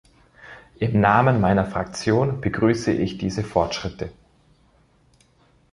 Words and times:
Im 0.79 0.99
Namen 0.99 1.39
meiner 1.39 1.63
Fraktion 1.63 2.41
begrüße 2.41 2.91
ich 2.91 3.19
diese 3.19 3.43
Fortschritte. 3.43 4.09